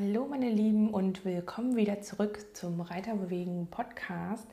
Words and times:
Hallo 0.00 0.28
meine 0.28 0.48
Lieben 0.48 0.90
und 0.90 1.24
willkommen 1.24 1.74
wieder 1.74 2.00
zurück 2.02 2.38
zum 2.52 2.80
Reiterbewegen 2.80 3.66
Podcast. 3.66 4.46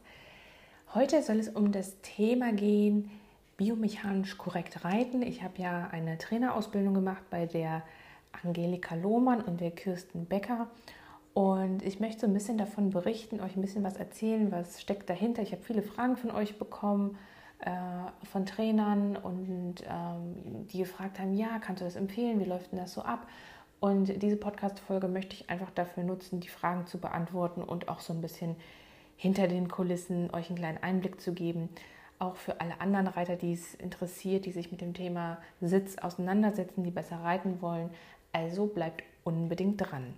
Heute 0.96 1.22
soll 1.22 1.38
es 1.38 1.50
um 1.50 1.72
das 1.72 2.02
Thema 2.02 2.52
gehen, 2.52 3.12
biomechanisch 3.56 4.40
korrekt 4.40 4.84
reiten. 4.84 5.22
Ich 5.22 5.44
habe 5.44 5.62
ja 5.62 5.88
eine 5.92 6.18
Trainerausbildung 6.18 6.96
gemacht 6.96 7.22
bei 7.30 7.46
der 7.46 7.84
Angelika 8.44 8.96
Lohmann 8.96 9.40
und 9.42 9.62
der 9.62 9.70
Kirsten 9.70 10.26
Becker 10.26 10.68
und 11.36 11.84
ich 11.84 12.00
möchte 12.00 12.22
so 12.22 12.28
ein 12.28 12.34
bisschen 12.34 12.58
davon 12.58 12.90
berichten, 12.90 13.40
euch 13.40 13.56
ein 13.56 13.62
bisschen 13.62 13.84
was 13.84 13.98
erzählen, 13.98 14.52
was 14.52 14.82
steckt 14.82 15.12
dahinter. 15.12 15.44
Ich 15.44 15.52
habe 15.52 15.62
viele 15.62 15.84
Fragen 15.84 16.18
von 16.18 16.32
euch 16.32 16.58
bekommen, 16.58 17.20
äh, 17.60 17.70
von 18.32 18.48
Trainern 18.48 19.16
und 19.16 19.76
ähm, 19.88 20.66
die 20.72 20.80
gefragt 20.80 21.20
haben, 21.20 21.36
ja, 21.36 21.60
kannst 21.60 21.82
du 21.82 21.86
das 21.86 21.98
empfehlen, 21.98 22.40
wie 22.40 22.46
läuft 22.46 22.72
denn 22.72 22.80
das 22.80 22.94
so 22.94 23.04
ab? 23.04 23.28
Und 23.80 24.22
diese 24.22 24.38
Podcast-Folge 24.38 25.08
möchte 25.08 25.36
ich 25.36 25.50
einfach 25.50 25.70
dafür 25.72 26.04
nutzen, 26.04 26.40
die 26.40 26.48
Fragen 26.48 26.88
zu 26.88 26.98
beantworten 26.98 27.62
und 27.62 27.88
auch 27.88 28.00
so 28.00 28.14
ein 28.14 28.22
bisschen 28.22 28.56
hinter 29.18 29.48
den 29.48 29.68
Kulissen 29.68 30.34
euch 30.34 30.50
einen 30.50 30.60
kleinen 30.60 30.84
Einblick 30.84 31.22
zu 31.22 31.34
geben. 31.34 31.70
Auch 32.18 32.36
für 32.36 32.62
alle 32.62 32.80
anderen 32.80 33.08
Reiter, 33.08 33.36
die 33.36 33.54
es 33.54 33.76
interessiert, 33.76 34.46
die 34.46 34.52
sich 34.52 34.72
mit 34.72 34.82
dem 34.82 34.94
Thema 34.94 35.38
Sitz 35.62 35.98
auseinandersetzen, 35.98 36.84
die 36.84 36.92
besser 36.92 37.18
reiten 37.18 37.62
wollen. 37.62 37.90
Also 38.32 38.68
bleibt 38.68 39.04
unbedingt 39.24 39.82
dran. 39.82 40.14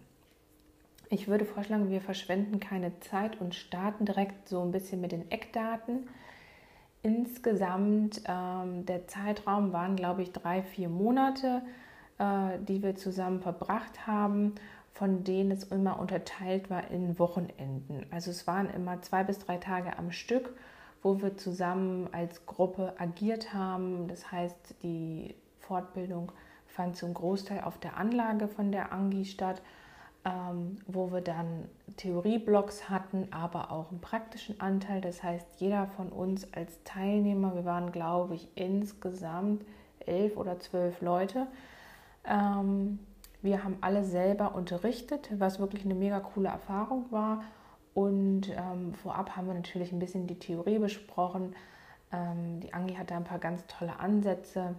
Ich 1.10 1.28
würde 1.28 1.46
vorschlagen, 1.46 1.90
wir 1.90 2.02
verschwenden 2.02 2.60
keine 2.60 3.00
Zeit 3.00 3.40
und 3.40 3.56
starten 3.56 4.06
direkt 4.06 4.50
so 4.50 4.62
ein 4.62 4.72
bisschen 4.72 5.00
mit 5.00 5.12
den 5.12 5.32
Eckdaten. 5.32 6.08
Insgesamt 7.02 8.22
ähm, 8.28 8.86
der 8.86 9.08
Zeitraum 9.08 9.72
waren, 9.72 9.96
glaube 9.96 10.22
ich, 10.22 10.34
drei, 10.34 10.62
vier 10.62 10.90
Monate 10.90 11.62
äh, 12.20 12.60
die 12.60 12.82
wir 12.82 12.96
zusammen 12.96 13.42
verbracht 13.42 14.08
haben, 14.08 14.56
von 14.94 15.24
denen 15.24 15.52
es 15.52 15.66
immer 15.66 16.00
unterteilt 16.00 16.70
war 16.70 16.90
in 16.90 17.20
Wochenenden. 17.20 18.06
Also 18.10 18.32
es 18.32 18.48
waren 18.48 18.70
immer 18.70 19.02
zwei 19.02 19.24
bis 19.24 19.40
drei 19.40 19.58
Tage 19.58 19.98
am 19.98 20.12
Stück, 20.12 20.56
wo 21.04 21.22
wir 21.22 21.38
zusammen 21.38 22.10
als 22.12 22.46
Gruppe 22.48 22.94
agiert 22.98 23.54
haben. 23.54 24.08
Das 24.08 24.32
heißt, 24.32 24.76
die 24.82 25.36
Fortbildung 25.60 26.32
fand 26.66 26.98
zum 26.98 27.14
Großteil 27.14 27.62
auf 27.62 27.78
der 27.78 27.98
Anlage 27.98 28.48
von 28.48 28.72
der 28.72 28.92
Angi 28.92 29.26
statt, 29.26 29.62
ähm, 30.26 30.78
wo 30.88 31.12
wir 31.12 31.22
dann 31.22 31.66
Theorieblocks 31.98 32.90
hatten, 32.90 33.28
aber 33.32 33.72
auch 33.72 33.92
einen 33.92 34.02
praktischen 34.02 34.60
Anteil. 34.60 35.02
Das 35.02 35.24
heißt, 35.24 35.46
jeder 35.60 35.88
von 35.88 36.10
uns 36.10 36.52
als 36.54 36.84
Teilnehmer, 36.84 37.56
wir 37.56 37.66
waren, 37.66 37.92
glaube 37.92 38.36
ich, 38.36 38.48
insgesamt 38.56 39.64
elf 40.06 40.38
oder 40.38 40.60
zwölf 40.60 41.02
Leute, 41.02 41.48
ähm, 42.28 43.00
wir 43.42 43.64
haben 43.64 43.78
alle 43.82 44.04
selber 44.04 44.56
unterrichtet, 44.56 45.30
was 45.38 45.60
wirklich 45.60 45.86
eine 45.86 45.96
mega 45.96 46.20
coole 46.20 46.50
Erfahrung 46.50 47.06
war. 47.12 47.44
Und 47.94 48.50
ähm, 48.50 48.94
vorab 48.94 49.36
haben 49.36 49.48
wir 49.48 49.54
natürlich 49.54 49.92
ein 49.92 50.00
bisschen 50.00 50.28
die 50.28 50.40
Theorie 50.40 50.80
besprochen. 50.80 51.56
Ähm, 52.12 52.60
die 52.60 52.74
Angi 52.74 52.96
hatte 52.96 53.16
ein 53.16 53.24
paar 53.24 53.40
ganz 53.40 53.66
tolle 53.68 54.00
Ansätze, 54.00 54.76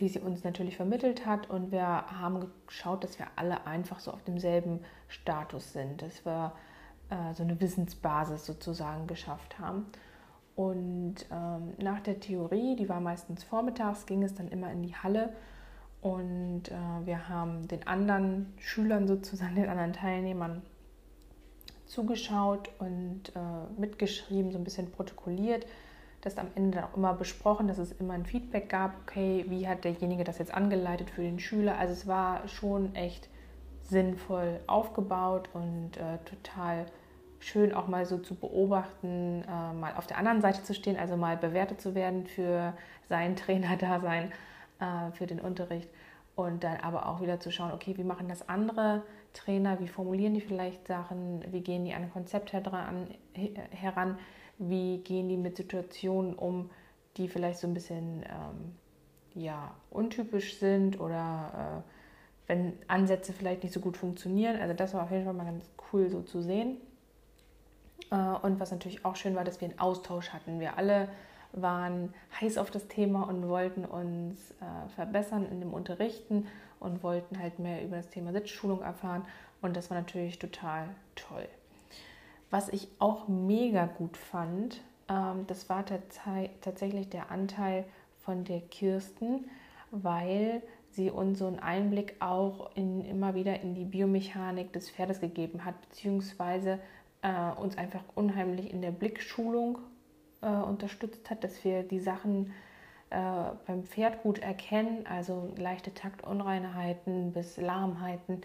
die 0.00 0.08
sie 0.08 0.20
uns 0.20 0.44
natürlich 0.44 0.76
vermittelt 0.76 1.24
hat. 1.24 1.48
Und 1.48 1.72
wir 1.72 1.86
haben 1.86 2.46
geschaut, 2.66 3.04
dass 3.04 3.18
wir 3.18 3.26
alle 3.36 3.66
einfach 3.66 4.00
so 4.00 4.10
auf 4.10 4.22
demselben 4.24 4.80
Status 5.08 5.72
sind, 5.72 6.02
dass 6.02 6.24
wir 6.24 6.52
äh, 7.10 7.34
so 7.34 7.42
eine 7.42 7.60
Wissensbasis 7.60 8.44
sozusagen 8.44 9.06
geschafft 9.06 9.58
haben. 9.58 9.86
Und 10.54 11.26
ähm, 11.30 11.72
nach 11.78 12.00
der 12.00 12.20
Theorie, 12.20 12.76
die 12.76 12.88
war 12.88 13.00
meistens 13.00 13.42
vormittags, 13.42 14.04
ging 14.04 14.22
es 14.22 14.34
dann 14.34 14.48
immer 14.48 14.70
in 14.70 14.82
die 14.82 14.94
Halle 14.94 15.32
und 16.02 16.64
äh, 16.68 17.06
wir 17.06 17.28
haben 17.28 17.68
den 17.68 17.86
anderen 17.86 18.52
Schülern 18.58 19.06
sozusagen, 19.06 19.54
den 19.56 19.68
anderen 19.68 19.92
Teilnehmern 19.92 20.62
zugeschaut 21.86 22.70
und 22.78 23.32
äh, 23.34 23.80
mitgeschrieben, 23.80 24.50
so 24.50 24.58
ein 24.58 24.64
bisschen 24.64 24.90
protokolliert. 24.90 25.66
Das 26.22 26.38
am 26.38 26.48
Ende 26.54 26.78
dann 26.78 26.84
auch 26.84 26.96
immer 26.96 27.14
besprochen, 27.14 27.66
dass 27.68 27.78
es 27.78 27.92
immer 27.92 28.14
ein 28.14 28.26
Feedback 28.26 28.68
gab, 28.68 28.94
okay, 29.02 29.44
wie 29.48 29.66
hat 29.66 29.84
derjenige 29.84 30.24
das 30.24 30.38
jetzt 30.38 30.54
angeleitet 30.54 31.10
für 31.10 31.22
den 31.22 31.40
Schüler. 31.40 31.78
Also 31.78 31.92
es 31.92 32.06
war 32.06 32.46
schon 32.48 32.94
echt 32.94 33.28
sinnvoll 33.82 34.60
aufgebaut 34.66 35.48
und 35.52 35.96
äh, 35.96 36.18
total 36.24 36.86
schön 37.40 37.74
auch 37.74 37.88
mal 37.88 38.06
so 38.06 38.18
zu 38.18 38.36
beobachten, 38.36 39.42
äh, 39.42 39.72
mal 39.74 39.94
auf 39.96 40.06
der 40.06 40.18
anderen 40.18 40.40
Seite 40.40 40.62
zu 40.62 40.74
stehen, 40.74 40.96
also 40.96 41.16
mal 41.16 41.36
bewertet 41.36 41.80
zu 41.80 41.94
werden 41.94 42.26
für 42.26 42.72
sein 43.08 43.36
Trainerdasein 43.36 44.32
äh, 44.82 45.12
für 45.12 45.26
den 45.26 45.40
Unterricht 45.40 45.88
und 46.34 46.64
dann 46.64 46.78
aber 46.78 47.06
auch 47.06 47.20
wieder 47.20 47.40
zu 47.40 47.50
schauen, 47.50 47.72
okay, 47.72 47.96
wie 47.96 48.04
machen 48.04 48.28
das 48.28 48.48
andere 48.48 49.02
Trainer, 49.32 49.78
wie 49.80 49.88
formulieren 49.88 50.34
die 50.34 50.40
vielleicht 50.40 50.86
Sachen, 50.86 51.44
wie 51.52 51.60
gehen 51.60 51.84
die 51.84 51.94
an 51.94 52.02
ein 52.02 52.12
Konzept 52.12 52.52
heran, 52.52 54.18
wie 54.58 54.98
gehen 54.98 55.28
die 55.28 55.36
mit 55.36 55.56
Situationen 55.56 56.34
um, 56.34 56.70
die 57.16 57.28
vielleicht 57.28 57.58
so 57.60 57.66
ein 57.66 57.74
bisschen 57.74 58.22
ähm, 58.22 58.74
ja, 59.34 59.74
untypisch 59.90 60.58
sind 60.58 60.98
oder 61.00 61.84
äh, 61.84 61.90
wenn 62.48 62.72
Ansätze 62.88 63.32
vielleicht 63.32 63.62
nicht 63.62 63.72
so 63.72 63.80
gut 63.80 63.96
funktionieren. 63.96 64.60
Also 64.60 64.74
das 64.74 64.94
war 64.94 65.04
auf 65.04 65.10
jeden 65.10 65.24
Fall 65.24 65.34
mal 65.34 65.44
ganz 65.44 65.64
cool 65.92 66.10
so 66.10 66.22
zu 66.22 66.42
sehen. 66.42 66.78
Äh, 68.10 68.16
und 68.16 68.58
was 68.58 68.70
natürlich 68.70 69.04
auch 69.04 69.16
schön 69.16 69.34
war, 69.34 69.44
dass 69.44 69.60
wir 69.60 69.68
einen 69.68 69.78
Austausch 69.78 70.30
hatten. 70.30 70.60
Wir 70.60 70.76
alle 70.76 71.08
waren 71.52 72.14
heiß 72.40 72.58
auf 72.58 72.70
das 72.70 72.88
Thema 72.88 73.28
und 73.28 73.48
wollten 73.48 73.84
uns 73.84 74.52
äh, 74.52 74.88
verbessern 74.94 75.46
in 75.50 75.60
dem 75.60 75.72
Unterrichten 75.72 76.46
und 76.80 77.02
wollten 77.02 77.38
halt 77.38 77.58
mehr 77.58 77.84
über 77.84 77.96
das 77.96 78.08
Thema 78.08 78.32
Sitzschulung 78.32 78.82
erfahren. 78.82 79.24
Und 79.60 79.76
das 79.76 79.90
war 79.90 79.98
natürlich 79.98 80.38
total 80.38 80.88
toll. 81.14 81.46
Was 82.50 82.68
ich 82.68 82.88
auch 82.98 83.28
mega 83.28 83.86
gut 83.86 84.16
fand, 84.16 84.80
ähm, 85.08 85.46
das 85.46 85.68
war 85.68 85.84
tatsächlich 85.86 87.08
der 87.08 87.30
Anteil 87.30 87.84
von 88.24 88.44
der 88.44 88.60
Kirsten, 88.60 89.46
weil 89.90 90.62
sie 90.90 91.10
uns 91.10 91.38
so 91.38 91.46
einen 91.46 91.58
Einblick 91.58 92.16
auch 92.20 92.70
in, 92.74 93.04
immer 93.04 93.34
wieder 93.34 93.60
in 93.60 93.74
die 93.74 93.84
Biomechanik 93.84 94.72
des 94.72 94.90
Pferdes 94.90 95.20
gegeben 95.20 95.64
hat, 95.64 95.80
beziehungsweise 95.80 96.78
äh, 97.22 97.52
uns 97.60 97.78
einfach 97.78 98.02
unheimlich 98.14 98.72
in 98.72 98.82
der 98.82 98.90
Blickschulung 98.90 99.78
äh, 100.42 100.46
unterstützt 100.46 101.30
hat, 101.30 101.44
dass 101.44 101.64
wir 101.64 101.82
die 101.82 102.00
Sachen 102.00 102.52
äh, 103.10 103.16
beim 103.66 103.84
Pferd 103.84 104.22
gut 104.22 104.38
erkennen, 104.38 105.06
also 105.06 105.52
leichte 105.56 105.94
Taktunreinheiten 105.94 107.32
bis 107.32 107.56
Lahmheiten. 107.56 108.40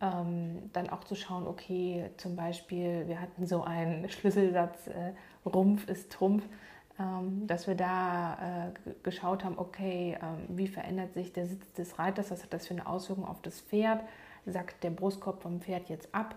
Ähm, 0.00 0.70
dann 0.72 0.90
auch 0.90 1.04
zu 1.04 1.14
schauen, 1.14 1.46
okay, 1.46 2.10
zum 2.16 2.36
Beispiel, 2.36 3.06
wir 3.06 3.20
hatten 3.20 3.46
so 3.46 3.62
einen 3.62 4.08
Schlüsselsatz, 4.10 4.88
äh, 4.88 5.12
Rumpf 5.44 5.88
ist 5.88 6.12
Trumpf, 6.12 6.44
ähm, 6.98 7.46
dass 7.46 7.66
wir 7.66 7.74
da 7.74 8.68
äh, 8.68 8.90
geschaut 9.02 9.44
haben, 9.44 9.58
okay, 9.58 10.18
ähm, 10.22 10.56
wie 10.56 10.68
verändert 10.68 11.14
sich 11.14 11.32
der 11.32 11.46
Sitz 11.46 11.72
des 11.72 11.98
Reiters, 11.98 12.30
was 12.30 12.42
hat 12.42 12.52
das 12.52 12.66
für 12.66 12.74
eine 12.74 12.86
Auswirkung 12.86 13.26
auf 13.26 13.42
das 13.42 13.60
Pferd, 13.60 14.02
sackt 14.46 14.82
der 14.84 14.90
Brustkorb 14.90 15.42
vom 15.42 15.60
Pferd 15.60 15.88
jetzt 15.88 16.14
ab 16.14 16.36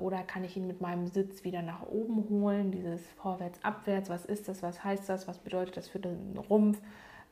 oder 0.00 0.22
kann 0.22 0.44
ich 0.44 0.56
ihn 0.56 0.66
mit 0.66 0.80
meinem 0.80 1.06
Sitz 1.06 1.44
wieder 1.44 1.62
nach 1.62 1.82
oben 1.86 2.28
holen? 2.28 2.72
Dieses 2.72 3.00
Vorwärts, 3.12 3.62
Abwärts, 3.62 4.08
was 4.08 4.24
ist 4.24 4.48
das? 4.48 4.62
Was 4.62 4.82
heißt 4.82 5.08
das? 5.08 5.28
Was 5.28 5.38
bedeutet 5.38 5.76
das 5.76 5.88
für 5.88 5.98
den 5.98 6.36
Rumpf? 6.50 6.80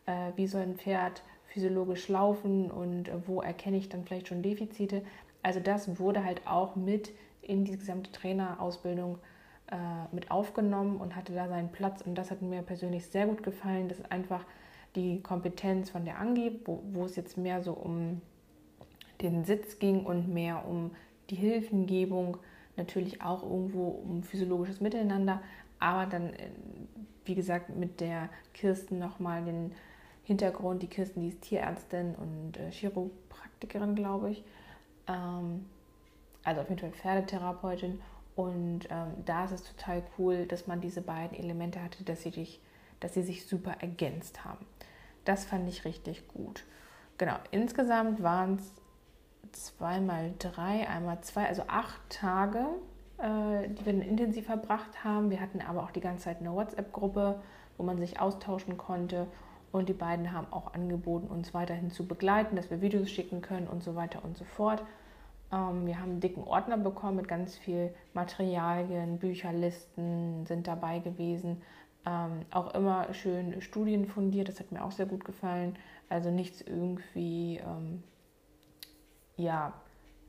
Äh, 0.07 0.33
wie 0.37 0.47
soll 0.47 0.62
ein 0.62 0.77
Pferd 0.77 1.23
physiologisch 1.47 2.09
laufen 2.09 2.71
und 2.71 3.09
äh, 3.09 3.27
wo 3.27 3.41
erkenne 3.43 3.77
ich 3.77 3.89
dann 3.89 4.05
vielleicht 4.05 4.29
schon 4.29 4.43
Defizite? 4.43 5.03
Also 5.43 5.61
das 5.61 5.99
wurde 5.99 6.25
halt 6.25 6.47
auch 6.47 6.77
mit 6.77 7.12
in 7.43 7.65
die 7.65 7.77
gesamte 7.77 8.11
Trainerausbildung 8.12 9.19
mit 10.12 10.31
aufgenommen 10.31 10.99
und 10.99 11.17
hatte 11.17 11.33
da 11.33 11.49
seinen 11.49 11.73
Platz. 11.73 12.01
Und 12.01 12.15
das 12.15 12.31
hat 12.31 12.41
mir 12.41 12.62
persönlich 12.62 13.06
sehr 13.06 13.27
gut 13.27 13.43
gefallen. 13.43 13.89
Das 13.89 13.99
ist 13.99 14.12
einfach 14.12 14.45
die 14.95 15.21
Kompetenz 15.23 15.91
von 15.91 16.05
der 16.05 16.21
Angi, 16.21 16.61
wo, 16.65 16.85
wo 16.93 17.05
es 17.05 17.17
jetzt 17.17 17.37
mehr 17.37 17.62
so 17.62 17.73
um 17.73 18.21
den 19.23 19.45
Sitz 19.45 19.81
ging 19.81 20.05
und 20.05 20.33
mehr 20.33 20.67
um 20.69 20.93
die 21.31 21.37
Hilfengebung, 21.37 22.38
natürlich 22.76 23.23
auch 23.23 23.43
irgendwo 23.43 23.88
um 23.88 24.23
physiologisches 24.23 24.81
Miteinander, 24.81 25.43
aber 25.78 26.06
dann, 26.06 26.32
äh, 26.34 26.50
wie 27.25 27.34
gesagt, 27.34 27.75
mit 27.75 28.00
der 28.00 28.28
Kirsten 28.55 28.99
nochmal 28.99 29.44
den 29.44 29.73
Hintergrund. 30.25 30.82
Die 30.82 30.88
Kirsten, 30.88 31.20
die 31.20 31.28
ist 31.28 31.43
Tierärztin 31.43 32.14
und 32.14 32.56
äh, 32.56 32.70
Chiropraktikerin, 32.70 33.94
glaube 33.94 34.31
ich. 34.31 34.44
Ähm, 35.06 35.67
also 36.44 36.61
auf 36.61 36.69
jeden 36.69 36.81
Fall 36.81 36.93
Pferdetherapeutin. 36.93 38.00
Und 38.34 38.81
ähm, 38.90 39.12
da 39.25 39.46
ist 39.46 39.52
es 39.52 39.64
total 39.64 40.02
cool, 40.19 40.46
dass 40.46 40.67
man 40.67 40.81
diese 40.81 41.00
beiden 41.00 41.38
Elemente 41.38 41.82
hatte, 41.82 42.05
dass 42.05 42.22
sie, 42.22 42.31
dich, 42.31 42.61
dass 43.00 43.14
sie 43.14 43.22
sich 43.22 43.46
super 43.46 43.76
ergänzt 43.81 44.44
haben. 44.44 44.67
Das 45.25 45.44
fand 45.44 45.69
ich 45.69 45.84
richtig 45.84 46.29
gut. 46.29 46.64
Genau, 47.19 47.37
insgesamt 47.50 48.22
waren 48.22 48.56
es 48.56 48.72
zweimal 49.52 50.32
drei, 50.38 50.88
einmal 50.88 51.20
zwei, 51.20 51.46
also 51.46 51.62
acht 51.69 52.00
Tage, 52.08 52.66
äh, 53.19 53.69
die 53.69 53.87
wir 53.87 53.93
dann 53.93 54.02
intensiv 54.02 54.46
verbracht 54.46 55.04
haben. 55.04 55.31
Wir 55.31 55.40
hatten 55.40 55.60
aber 55.60 55.82
auch 55.82 55.90
die 55.90 56.00
ganze 56.00 56.25
Zeit 56.25 56.40
eine 56.40 56.52
WhatsApp-Gruppe, 56.52 57.40
wo 57.76 57.82
man 57.82 57.98
sich 57.98 58.20
austauschen 58.20 58.76
konnte. 58.76 59.26
Und 59.72 59.88
die 59.88 59.94
beiden 59.94 60.32
haben 60.32 60.46
auch 60.50 60.75
angeboten, 60.75 61.26
uns 61.26 61.52
weiterhin 61.52 61.90
zu 61.90 62.06
begleiten, 62.06 62.56
dass 62.56 62.70
wir 62.70 62.81
Videos 62.81 63.10
schicken 63.10 63.43
können 63.43 63.66
und 63.66 63.82
so 63.82 63.94
weiter 63.94 64.25
und 64.25 64.37
so 64.37 64.44
fort. 64.44 64.82
Ähm, 65.52 65.87
wir 65.87 66.00
haben 66.00 66.12
einen 66.12 66.20
dicken 66.20 66.44
Ordner 66.44 66.78
bekommen 66.78 67.16
mit 67.16 67.28
ganz 67.28 67.56
viel 67.56 67.93
Materialien, 68.14 69.19
Bücherlisten 69.19 70.46
sind 70.46 70.66
dabei 70.66 71.00
gewesen. 71.00 71.62
Ähm, 72.06 72.43
auch 72.50 72.75
immer 72.75 73.12
schön 73.14 73.60
studienfundiert, 73.60 74.48
das 74.48 74.60
hat 74.60 74.72
mir 74.72 74.84
auch 74.84 74.93
sehr 74.93 75.06
gut 75.06 75.25
gefallen. 75.25 75.76
Also 76.08 76.31
nichts 76.31 76.60
irgendwie 76.60 77.58
ähm, 77.58 78.02
ja, 79.37 79.73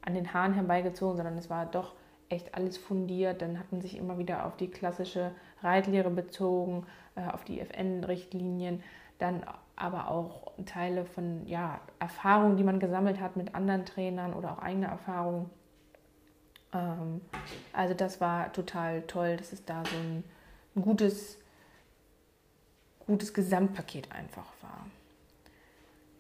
an 0.02 0.14
den 0.14 0.34
Haaren 0.34 0.54
herbeigezogen, 0.54 1.18
sondern 1.18 1.38
es 1.38 1.50
war 1.50 1.66
doch 1.66 1.94
echt 2.30 2.56
alles 2.56 2.78
fundiert. 2.78 3.42
Dann 3.42 3.60
hat 3.60 3.72
man 3.72 3.82
sich 3.82 3.98
immer 3.98 4.18
wieder 4.18 4.46
auf 4.46 4.58
die 4.58 4.70
klassische 4.70 5.32
Reitlehre 5.62 6.10
bezogen, 6.10 6.86
äh, 7.16 7.28
auf 7.28 7.44
die 7.44 7.60
FN-Richtlinien, 7.60 8.84
dann 9.20 9.44
aber 9.76 10.10
auch 10.10 10.52
Teile 10.66 11.06
von 11.06 11.46
ja, 11.48 11.80
Erfahrungen, 12.00 12.58
die 12.58 12.64
man 12.64 12.80
gesammelt 12.80 13.20
hat 13.20 13.36
mit 13.36 13.56
anderen 13.56 13.86
Trainern 13.86 14.34
oder 14.34 14.54
auch 14.54 14.60
eigene 14.60 14.88
Erfahrungen. 14.88 15.50
Ähm, 16.74 17.22
also 17.74 17.94
das 17.94 18.20
war 18.20 18.52
total 18.54 19.04
toll, 19.04 19.38
dass 19.38 19.54
es 19.54 19.66
da 19.66 19.84
so 19.86 19.96
ein, 19.96 20.24
ein 20.76 20.82
gutes, 20.82 21.38
gutes 23.06 23.34
Gesamtpaket 23.34 24.12
einfach 24.12 24.48
war. 24.62 24.86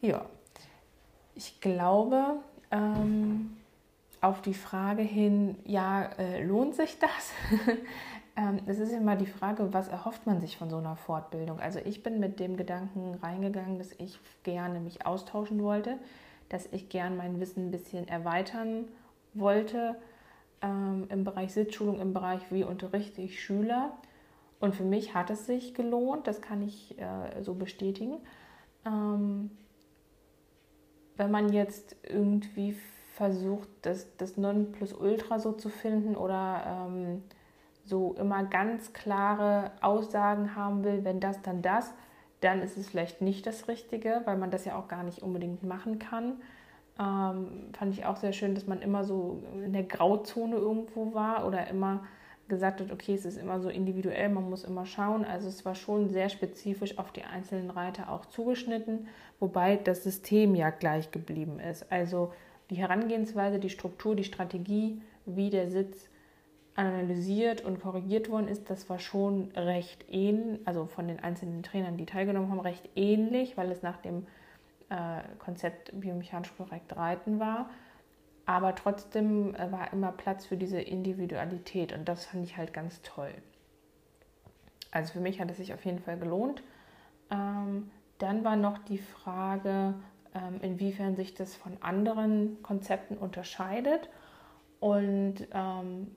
Ja, 0.01 0.25
ich 1.35 1.59
glaube, 1.59 2.37
ähm, 2.71 3.57
auf 4.21 4.41
die 4.41 4.53
Frage 4.53 5.01
hin, 5.01 5.55
ja, 5.65 6.03
äh, 6.17 6.43
lohnt 6.43 6.75
sich 6.75 6.97
das? 6.99 7.31
ähm, 8.35 8.59
es 8.65 8.79
ist 8.79 8.91
immer 8.91 9.15
die 9.15 9.25
Frage, 9.25 9.73
was 9.73 9.87
erhofft 9.87 10.25
man 10.25 10.41
sich 10.41 10.57
von 10.57 10.69
so 10.69 10.77
einer 10.77 10.95
Fortbildung? 10.95 11.59
Also 11.59 11.79
ich 11.83 12.03
bin 12.03 12.19
mit 12.19 12.39
dem 12.39 12.57
Gedanken 12.57 13.15
reingegangen, 13.21 13.77
dass 13.77 13.91
ich 13.93 14.19
gerne 14.43 14.79
mich 14.79 15.05
austauschen 15.05 15.61
wollte, 15.61 15.97
dass 16.49 16.67
ich 16.71 16.89
gerne 16.89 17.15
mein 17.15 17.39
Wissen 17.39 17.67
ein 17.67 17.71
bisschen 17.71 18.07
erweitern 18.07 18.85
wollte 19.33 19.95
ähm, 20.61 21.05
im 21.09 21.23
Bereich 21.23 21.53
Sitzschulung, 21.53 21.99
im 21.99 22.13
Bereich, 22.13 22.41
wie 22.51 22.63
unterrichte 22.63 23.21
ich 23.21 23.43
Schüler. 23.43 23.91
Und 24.59 24.75
für 24.75 24.83
mich 24.83 25.13
hat 25.13 25.29
es 25.29 25.45
sich 25.45 25.75
gelohnt, 25.75 26.25
das 26.25 26.41
kann 26.41 26.63
ich 26.63 26.97
äh, 26.99 27.43
so 27.43 27.53
bestätigen. 27.53 28.17
Ähm, 28.85 29.51
wenn 31.17 31.31
man 31.31 31.51
jetzt 31.51 31.95
irgendwie 32.03 32.75
versucht, 33.15 33.67
das, 33.81 34.07
das 34.17 34.37
Nonplusultra 34.37 35.39
so 35.39 35.51
zu 35.51 35.69
finden 35.69 36.15
oder 36.15 36.87
ähm, 36.87 37.23
so 37.83 38.13
immer 38.19 38.43
ganz 38.43 38.93
klare 38.93 39.71
Aussagen 39.81 40.55
haben 40.55 40.83
will, 40.83 41.03
wenn 41.03 41.19
das, 41.19 41.41
dann 41.41 41.61
das, 41.61 41.93
dann 42.41 42.61
ist 42.61 42.77
es 42.77 42.89
vielleicht 42.89 43.21
nicht 43.21 43.47
das 43.47 43.67
Richtige, 43.67 44.21
weil 44.25 44.37
man 44.37 44.51
das 44.51 44.65
ja 44.65 44.77
auch 44.77 44.87
gar 44.87 45.03
nicht 45.03 45.23
unbedingt 45.23 45.63
machen 45.63 45.97
kann. 45.97 46.39
Ähm, 46.99 47.69
fand 47.73 47.93
ich 47.93 48.05
auch 48.05 48.17
sehr 48.17 48.33
schön, 48.33 48.53
dass 48.53 48.67
man 48.67 48.81
immer 48.81 49.03
so 49.03 49.41
in 49.63 49.73
der 49.73 49.83
Grauzone 49.83 50.55
irgendwo 50.55 51.13
war 51.13 51.47
oder 51.47 51.67
immer 51.67 52.05
gesagt 52.47 52.81
hat, 52.81 52.91
okay, 52.91 53.13
es 53.13 53.25
ist 53.25 53.37
immer 53.37 53.59
so 53.59 53.69
individuell, 53.69 54.29
man 54.29 54.49
muss 54.49 54.63
immer 54.63 54.85
schauen. 54.85 55.25
Also 55.25 55.47
es 55.47 55.65
war 55.65 55.75
schon 55.75 56.09
sehr 56.09 56.29
spezifisch 56.29 56.97
auf 56.97 57.11
die 57.11 57.23
einzelnen 57.23 57.69
Reiter 57.69 58.11
auch 58.11 58.25
zugeschnitten, 58.25 59.07
wobei 59.39 59.75
das 59.75 60.03
System 60.03 60.55
ja 60.55 60.69
gleich 60.69 61.11
geblieben 61.11 61.59
ist. 61.59 61.91
Also 61.91 62.33
die 62.69 62.75
Herangehensweise, 62.75 63.59
die 63.59 63.69
Struktur, 63.69 64.15
die 64.15 64.23
Strategie, 64.23 65.01
wie 65.25 65.49
der 65.49 65.69
Sitz 65.69 66.09
analysiert 66.75 67.61
und 67.61 67.81
korrigiert 67.81 68.29
worden 68.29 68.47
ist, 68.47 68.69
das 68.69 68.89
war 68.89 68.99
schon 68.99 69.51
recht 69.55 70.05
ähnlich, 70.09 70.59
also 70.65 70.85
von 70.85 71.07
den 71.07 71.19
einzelnen 71.19 71.63
Trainern, 71.63 71.97
die 71.97 72.05
teilgenommen 72.05 72.51
haben, 72.51 72.59
recht 72.59 72.87
ähnlich, 72.95 73.57
weil 73.57 73.71
es 73.71 73.81
nach 73.81 73.97
dem 73.97 74.27
äh, 74.89 75.21
Konzept 75.39 75.91
biomechanisch 75.99 76.55
korrekt 76.55 76.95
reiten 76.95 77.39
war. 77.39 77.69
Aber 78.47 78.73
trotzdem 78.75 79.53
äh, 79.55 79.71
war 79.71 79.91
immer 79.91 80.13
Platz 80.13 80.45
für 80.45 80.55
diese 80.55 80.79
Individualität 80.79 81.91
und 81.91 82.07
das 82.07 82.25
fand 82.25 82.45
ich 82.45 82.55
halt 82.55 82.73
ganz 82.73 83.01
toll. 83.01 83.33
Also 84.89 85.13
für 85.13 85.19
mich 85.19 85.41
hat 85.41 85.51
es 85.51 85.57
sich 85.57 85.73
auf 85.73 85.83
jeden 85.83 85.99
Fall 85.99 86.17
gelohnt. 86.17 86.63
Ähm, 87.29 87.91
dann 88.19 88.45
war 88.45 88.55
noch 88.55 88.77
die 88.77 88.99
Frage, 88.99 89.95
ähm, 90.33 90.61
inwiefern 90.61 91.17
sich 91.17 91.33
das 91.33 91.55
von 91.57 91.73
anderen 91.81 92.63
Konzepten 92.63 93.17
unterscheidet. 93.17 94.09
Und 94.79 95.45
ähm, 95.51 96.15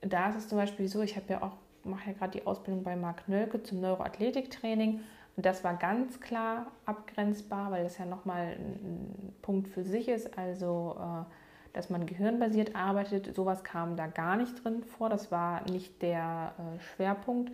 da 0.00 0.30
ist 0.30 0.36
es 0.36 0.48
zum 0.48 0.58
Beispiel 0.58 0.88
so, 0.88 1.00
ich 1.02 1.14
habe 1.14 1.26
ja 1.28 1.42
auch, 1.42 1.56
mache 1.84 2.10
ja 2.10 2.16
gerade 2.16 2.32
die 2.32 2.44
Ausbildung 2.44 2.82
bei 2.82 2.96
Marc 2.96 3.28
Nölke 3.28 3.62
zum 3.62 3.80
Neuroathletiktraining. 3.80 5.00
Und 5.36 5.46
das 5.46 5.62
war 5.62 5.74
ganz 5.74 6.20
klar 6.20 6.72
abgrenzbar, 6.86 7.70
weil 7.70 7.84
das 7.84 7.98
ja 7.98 8.04
nochmal 8.04 8.56
ein 8.58 9.32
Punkt 9.42 9.68
für 9.68 9.84
sich 9.84 10.08
ist. 10.08 10.36
Also, 10.36 10.96
äh, 10.98 11.24
dass 11.72 11.90
man 11.90 12.06
gehirnbasiert 12.06 12.76
arbeitet, 12.76 13.34
sowas 13.34 13.64
kam 13.64 13.96
da 13.96 14.06
gar 14.06 14.36
nicht 14.36 14.62
drin 14.62 14.82
vor. 14.82 15.08
Das 15.08 15.30
war 15.30 15.68
nicht 15.70 16.02
der 16.02 16.52
äh, 16.58 16.80
Schwerpunkt. 16.80 17.52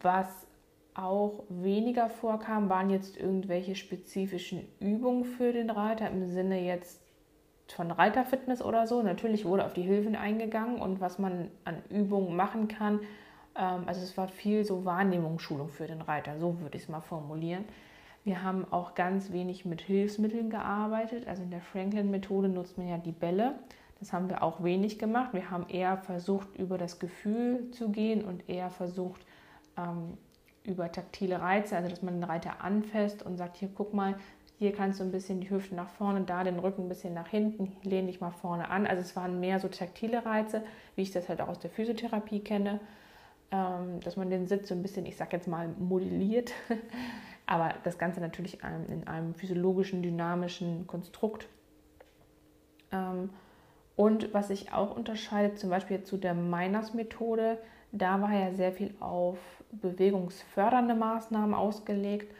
Was 0.00 0.46
auch 0.94 1.44
weniger 1.48 2.08
vorkam, 2.08 2.68
waren 2.68 2.90
jetzt 2.90 3.16
irgendwelche 3.16 3.74
spezifischen 3.74 4.66
Übungen 4.80 5.24
für 5.24 5.52
den 5.52 5.70
Reiter 5.70 6.08
im 6.10 6.26
Sinne 6.26 6.62
jetzt 6.62 7.00
von 7.68 7.90
Reiterfitness 7.90 8.62
oder 8.62 8.86
so. 8.86 9.02
Natürlich 9.02 9.44
wurde 9.44 9.64
auf 9.64 9.74
die 9.74 9.82
Hilfen 9.82 10.16
eingegangen 10.16 10.80
und 10.80 11.00
was 11.00 11.18
man 11.18 11.50
an 11.64 11.82
Übungen 11.90 12.34
machen 12.36 12.68
kann. 12.68 13.00
Ähm, 13.56 13.82
also 13.86 14.02
es 14.02 14.16
war 14.16 14.28
viel 14.28 14.64
so 14.64 14.84
Wahrnehmungsschulung 14.84 15.68
für 15.68 15.86
den 15.86 16.00
Reiter, 16.00 16.38
so 16.38 16.60
würde 16.60 16.76
ich 16.76 16.84
es 16.84 16.88
mal 16.88 17.00
formulieren. 17.00 17.64
Wir 18.26 18.42
haben 18.42 18.66
auch 18.72 18.96
ganz 18.96 19.30
wenig 19.30 19.64
mit 19.66 19.80
Hilfsmitteln 19.82 20.50
gearbeitet. 20.50 21.28
Also 21.28 21.44
in 21.44 21.52
der 21.52 21.60
Franklin-Methode 21.60 22.48
nutzt 22.48 22.76
man 22.76 22.88
ja 22.88 22.98
die 22.98 23.12
Bälle. 23.12 23.54
Das 24.00 24.12
haben 24.12 24.28
wir 24.28 24.42
auch 24.42 24.64
wenig 24.64 24.98
gemacht. 24.98 25.32
Wir 25.32 25.48
haben 25.48 25.68
eher 25.68 25.96
versucht, 25.96 26.48
über 26.58 26.76
das 26.76 26.98
Gefühl 26.98 27.70
zu 27.70 27.90
gehen 27.90 28.24
und 28.24 28.48
eher 28.48 28.68
versucht, 28.70 29.24
ähm, 29.76 30.18
über 30.64 30.90
taktile 30.90 31.40
Reize, 31.40 31.76
also 31.76 31.88
dass 31.88 32.02
man 32.02 32.14
den 32.14 32.24
Reiter 32.24 32.64
anfasst 32.64 33.22
und 33.22 33.36
sagt, 33.36 33.58
hier 33.58 33.70
guck 33.72 33.94
mal, 33.94 34.16
hier 34.58 34.72
kannst 34.72 34.98
du 34.98 35.04
ein 35.04 35.12
bisschen 35.12 35.40
die 35.40 35.48
Hüfte 35.48 35.76
nach 35.76 35.90
vorne, 35.90 36.22
da 36.22 36.42
den 36.42 36.58
Rücken 36.58 36.86
ein 36.86 36.88
bisschen 36.88 37.14
nach 37.14 37.28
hinten, 37.28 37.76
lehne 37.84 38.08
dich 38.08 38.20
mal 38.20 38.32
vorne 38.32 38.70
an. 38.70 38.88
Also 38.88 39.02
es 39.02 39.14
waren 39.14 39.38
mehr 39.38 39.60
so 39.60 39.68
taktile 39.68 40.26
Reize, 40.26 40.64
wie 40.96 41.02
ich 41.02 41.12
das 41.12 41.28
halt 41.28 41.40
auch 41.40 41.48
aus 41.48 41.60
der 41.60 41.70
Physiotherapie 41.70 42.40
kenne, 42.40 42.80
ähm, 43.52 44.00
dass 44.00 44.16
man 44.16 44.30
den 44.30 44.48
Sitz 44.48 44.66
so 44.66 44.74
ein 44.74 44.82
bisschen, 44.82 45.06
ich 45.06 45.16
sag 45.16 45.32
jetzt 45.32 45.46
mal, 45.46 45.68
modelliert, 45.78 46.52
aber 47.46 47.74
das 47.84 47.98
Ganze 47.98 48.20
natürlich 48.20 48.58
in 48.88 49.06
einem 49.06 49.34
physiologischen, 49.34 50.02
dynamischen 50.02 50.86
Konstrukt. 50.86 51.48
Ähm, 52.92 53.30
und 53.94 54.34
was 54.34 54.48
sich 54.48 54.72
auch 54.72 54.94
unterscheidet, 54.94 55.58
zum 55.58 55.70
Beispiel 55.70 56.02
zu 56.02 56.18
der 56.18 56.34
Miners-Methode, 56.34 57.58
da 57.92 58.20
war 58.20 58.32
ja 58.32 58.52
sehr 58.52 58.72
viel 58.72 58.94
auf 59.00 59.38
bewegungsfördernde 59.70 60.94
Maßnahmen 60.94 61.54
ausgelegt, 61.54 62.30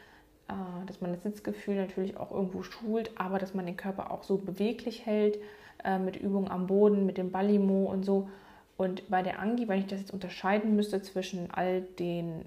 äh, 0.49 0.85
dass 0.85 1.01
man 1.01 1.13
das 1.13 1.23
Sitzgefühl 1.23 1.75
natürlich 1.75 2.17
auch 2.17 2.31
irgendwo 2.31 2.61
schult, 2.61 3.11
aber 3.19 3.39
dass 3.39 3.53
man 3.53 3.65
den 3.65 3.77
Körper 3.77 4.11
auch 4.11 4.23
so 4.23 4.37
beweglich 4.37 5.05
hält 5.05 5.39
äh, 5.83 5.97
mit 5.97 6.17
Übungen 6.17 6.51
am 6.51 6.67
Boden, 6.67 7.05
mit 7.05 7.17
dem 7.17 7.31
Ballimo 7.31 7.85
und 7.85 8.03
so. 8.03 8.29
Und 8.77 9.09
bei 9.09 9.23
der 9.23 9.39
Angi, 9.39 9.67
wenn 9.67 9.79
ich 9.79 9.87
das 9.87 9.99
jetzt 9.99 10.13
unterscheiden 10.13 10.75
müsste 10.75 11.01
zwischen 11.01 11.49
all 11.49 11.81
den 11.81 12.45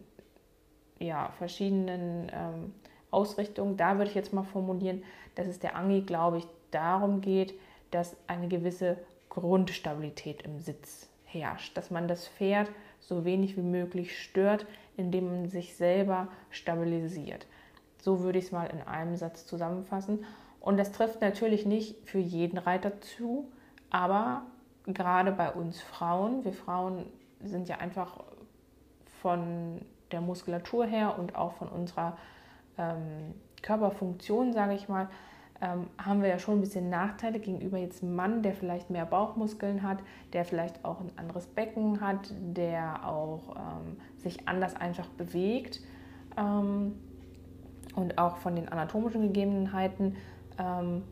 ja, 1.00 1.30
verschiedenen 1.38 2.30
ähm, 2.32 2.74
Ausrichtungen, 3.10 3.76
da 3.76 3.96
würde 3.96 4.10
ich 4.10 4.14
jetzt 4.14 4.32
mal 4.32 4.44
formulieren, 4.44 5.02
dass 5.34 5.46
es 5.46 5.58
der 5.58 5.74
Angi, 5.74 6.02
glaube 6.02 6.38
ich, 6.38 6.46
darum 6.70 7.20
geht, 7.20 7.54
dass 7.90 8.16
eine 8.28 8.46
gewisse 8.46 8.98
Grundstabilität 9.28 10.42
im 10.42 10.60
Sitz 10.60 11.08
herrscht, 11.24 11.76
dass 11.76 11.90
man 11.90 12.06
das 12.06 12.28
Pferd 12.28 12.70
so 13.00 13.24
wenig 13.24 13.56
wie 13.56 13.62
möglich 13.62 14.20
stört, 14.22 14.66
indem 14.96 15.26
man 15.26 15.48
sich 15.48 15.74
selber 15.74 16.28
stabilisiert. 16.50 17.46
So 17.98 18.20
würde 18.20 18.38
ich 18.38 18.46
es 18.46 18.52
mal 18.52 18.66
in 18.66 18.82
einem 18.82 19.16
Satz 19.16 19.46
zusammenfassen. 19.46 20.24
Und 20.60 20.76
das 20.76 20.92
trifft 20.92 21.20
natürlich 21.20 21.64
nicht 21.64 21.96
für 22.08 22.18
jeden 22.18 22.58
Reiter 22.58 23.00
zu, 23.00 23.50
aber 23.88 24.42
gerade 24.86 25.32
bei 25.32 25.50
uns 25.50 25.80
Frauen, 25.80 26.44
wir 26.44 26.52
Frauen 26.52 27.06
sind 27.42 27.68
ja 27.68 27.78
einfach 27.78 28.22
von 29.22 29.80
der 30.12 30.20
Muskulatur 30.20 30.86
her 30.86 31.18
und 31.18 31.36
auch 31.36 31.52
von 31.52 31.68
unserer 31.68 32.16
ähm, 32.78 33.34
Körperfunktion, 33.62 34.52
sage 34.52 34.74
ich 34.74 34.88
mal, 34.88 35.08
ähm, 35.60 35.88
haben 35.98 36.22
wir 36.22 36.28
ja 36.28 36.38
schon 36.38 36.58
ein 36.58 36.60
bisschen 36.60 36.88
Nachteile 36.88 37.38
gegenüber 37.38 37.76
jetzt 37.76 38.02
einem 38.02 38.14
Mann, 38.14 38.42
der 38.42 38.54
vielleicht 38.54 38.88
mehr 38.88 39.04
Bauchmuskeln 39.04 39.82
hat, 39.82 39.98
der 40.32 40.44
vielleicht 40.44 40.84
auch 40.84 41.00
ein 41.00 41.12
anderes 41.16 41.46
Becken 41.46 42.00
hat, 42.00 42.32
der 42.40 43.06
auch 43.06 43.56
ähm, 43.56 43.96
sich 44.16 44.48
anders 44.48 44.74
einfach 44.76 45.06
bewegt. 45.06 45.80
Ähm, 46.38 46.94
und 47.94 48.18
auch 48.18 48.36
von 48.36 48.54
den 48.56 48.68
anatomischen 48.68 49.22
Gegebenheiten, 49.22 50.16
ähm, 50.58 51.02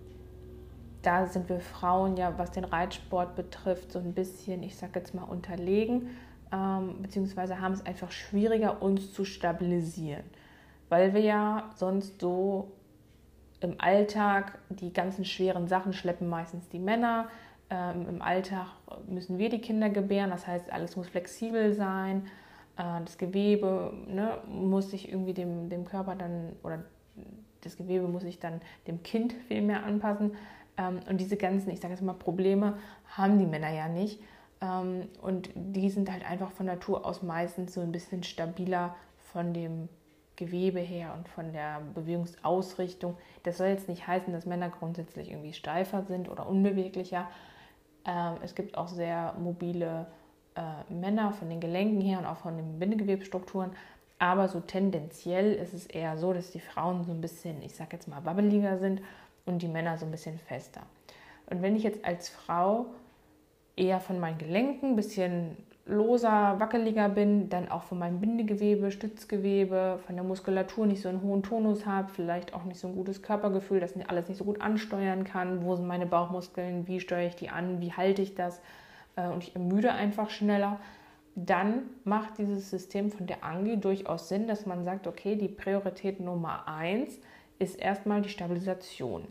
da 1.03 1.27
sind 1.27 1.49
wir 1.49 1.61
Frauen 1.61 2.17
ja, 2.17 2.39
was 2.39 2.51
den 2.51 2.65
Reitsport 2.65 3.35
betrifft, 3.35 3.93
so 3.93 3.99
ein 3.99 4.15
bisschen, 4.15 4.63
ich 4.63 4.77
sage 4.77 4.99
jetzt 4.99 5.15
mal, 5.15 5.25
unterlegen, 5.25 6.11
ähm, 6.53 7.03
beziehungsweise 7.03 7.61
haben 7.61 7.73
es 7.73 7.85
einfach 7.85 8.11
schwieriger, 8.11 8.83
uns 8.83 9.13
zu 9.13 9.25
stabilisieren, 9.25 10.25
weil 10.89 11.15
wir 11.15 11.21
ja 11.21 11.71
sonst 11.75 12.21
so 12.21 12.73
im 13.61 13.75
Alltag 13.79 14.59
die 14.69 14.93
ganzen 14.93 15.25
schweren 15.25 15.69
Sachen 15.69 15.93
schleppen 15.93 16.29
meistens 16.29 16.69
die 16.69 16.79
Männer. 16.79 17.29
Ähm, 17.71 18.07
Im 18.09 18.23
Alltag 18.23 18.69
müssen 19.09 19.39
wir 19.39 19.51
die 19.51 19.61
Kinder 19.61 19.91
gebären, 19.91 20.31
das 20.31 20.47
heißt, 20.47 20.73
alles 20.73 20.97
muss 20.97 21.09
flexibel 21.09 21.75
sein. 21.75 22.27
Äh, 22.77 23.01
das 23.05 23.19
Gewebe 23.19 23.93
ne, 24.07 24.39
muss 24.49 24.91
sich 24.91 25.09
irgendwie 25.11 25.35
dem, 25.35 25.69
dem 25.69 25.85
Körper 25.85 26.15
dann, 26.15 26.53
oder 26.63 26.85
das 27.63 27.77
Gewebe 27.77 28.07
muss 28.09 28.23
sich 28.23 28.39
dann 28.39 28.61
dem 28.87 29.03
Kind 29.03 29.35
viel 29.49 29.61
mehr 29.61 29.85
anpassen. 29.85 30.33
Ähm, 30.79 31.01
und 31.11 31.21
diese 31.21 31.37
ganzen, 31.37 31.71
ich 31.71 31.81
sage 31.81 31.93
jetzt 31.93 32.03
mal, 32.03 32.15
Probleme 32.15 32.79
haben 33.09 33.39
die 33.39 33.47
Männer 33.47 33.71
ja 33.71 33.89
nicht. 33.89 34.21
Ähm, 34.61 35.09
und 35.23 35.51
die 35.55 35.91
sind 35.91 36.11
halt 36.11 36.29
einfach 36.29 36.51
von 36.51 36.67
Natur 36.67 37.07
aus 37.07 37.23
meistens 37.23 37.75
so 37.75 37.81
ein 37.81 37.93
bisschen 37.93 38.23
stabiler 38.23 38.95
von 39.33 39.53
dem 39.55 39.89
Gewebe 40.37 40.81
her 40.81 41.15
und 41.17 41.29
von 41.29 41.53
der 41.53 41.81
Bewegungsausrichtung. 41.95 43.17
Das 43.43 43.59
soll 43.59 43.69
jetzt 43.69 43.89
nicht 43.89 44.07
heißen, 44.07 44.33
dass 44.33 44.47
Männer 44.47 44.69
grundsätzlich 44.69 45.31
irgendwie 45.31 45.53
steifer 45.53 46.05
sind 46.05 46.29
oder 46.29 46.49
unbeweglicher. 46.49 47.29
Ähm, 48.05 48.35
es 48.43 48.55
gibt 48.55 48.79
auch 48.79 48.89
sehr 48.89 49.35
mobile 49.39 50.07
äh, 50.55 50.93
Männer 50.93 51.33
von 51.33 51.49
den 51.49 51.61
Gelenken 51.61 52.01
her 52.01 52.21
und 52.21 52.27
auch 52.27 52.39
von 52.39 52.57
den 52.57 52.79
Bindegewebsstrukturen. 52.79 53.73
Aber 54.21 54.49
so 54.49 54.61
tendenziell 54.61 55.55
ist 55.55 55.75
es 55.75 55.87
eher 55.87 56.17
so, 56.17 56.33
dass 56.33 56.51
die 56.51 56.61
Frauen 56.61 57.05
so 57.05 57.13
ein 57.13 57.21
bisschen, 57.21 57.63
ich 57.63 57.75
sag 57.75 57.93
jetzt 57.93 58.09
mal, 58.09 58.25
wabbeliger 58.25 58.79
sind 58.79 59.01
und 59.47 59.63
die 59.63 59.69
Männer 59.69 59.99
so 59.99 60.07
ein 60.07 60.11
bisschen 60.11 60.39
fester. 60.39 60.83
Und 61.51 61.63
wenn 61.63 61.77
ich 61.77 61.83
jetzt 61.83 62.05
als 62.05 62.29
Frau 62.29 62.87
eher 63.79 64.01
von 64.01 64.19
meinen 64.19 64.39
Gelenken 64.39 64.91
ein 64.91 64.97
bisschen 64.97 65.57
loser, 65.89 66.61
wackeliger 66.61 67.09
bin, 67.09 67.49
dann 67.49 67.71
auch 67.71 67.83
von 67.83 67.99
meinem 67.99 68.21
Bindegewebe, 68.21 68.91
Stützgewebe, 68.91 69.99
von 70.05 70.15
der 70.15 70.25
Muskulatur 70.25 70.87
nicht 70.87 71.01
so 71.01 71.09
einen 71.09 71.23
hohen 71.23 71.43
Tonus 71.43 71.87
habe, 71.87 72.11
vielleicht 72.11 72.53
auch 72.53 72.65
nicht 72.65 72.79
so 72.79 72.89
ein 72.89 72.95
gutes 72.95 73.23
Körpergefühl, 73.23 73.81
das 73.81 73.95
alles 74.07 74.29
nicht 74.29 74.37
so 74.37 74.45
gut 74.45 74.61
ansteuern 74.61 75.25
kann. 75.25 75.65
Wo 75.65 75.75
sind 75.77 75.87
meine 75.87 76.07
Bauchmuskeln? 76.07 76.87
Wie 76.87 77.01
steuere 77.01 77.29
ich 77.29 77.37
die 77.37 77.49
an? 77.49 77.81
Wie 77.81 77.93
halte 77.93 78.21
ich 78.21 78.35
das? 78.35 78.61
Äh, 79.17 79.29
und 79.29 79.43
ich 79.43 79.55
ermüde 79.55 79.93
einfach 79.93 80.29
schneller. 80.29 80.79
Dann 81.35 81.85
macht 82.05 82.37
dieses 82.39 82.69
System 82.69 83.11
von 83.11 83.27
der 83.27 83.43
Angi 83.43 83.79
durchaus 83.79 84.29
Sinn, 84.29 84.47
dass 84.47 84.67
man 84.67 84.85
sagt, 84.85 85.07
okay, 85.07 85.37
die 85.37 85.49
Priorität 85.49 86.21
Nummer 86.21 86.69
eins 86.69 87.19
ist 87.59 87.77
erstmal 87.77 88.21
die 88.21 88.29
Stabilisation. 88.29 89.27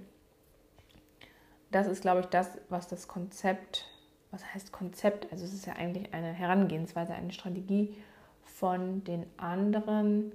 Das 1.70 1.86
ist, 1.86 2.02
glaube 2.02 2.22
ich, 2.22 2.26
das, 2.28 2.58
was 2.70 2.88
das 2.88 3.08
Konzept 3.08 3.86
was 4.32 4.44
heißt 4.54 4.72
Konzept? 4.72 5.32
Also 5.32 5.46
es 5.46 5.54
ist 5.54 5.66
ja 5.66 5.74
eigentlich 5.74 6.14
eine 6.14 6.34
Herangehensweise, 6.34 7.14
eine 7.14 7.32
Strategie 7.32 7.96
von 8.44 9.04
den 9.04 9.26
anderen 9.38 10.32